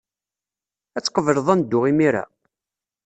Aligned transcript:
Ad 0.97 1.03
tqebleḍ 1.03 1.47
ad 1.53 1.57
neddu 1.59 1.79
imir-a? 1.91 2.23